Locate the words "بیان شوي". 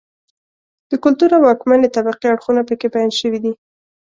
2.93-3.39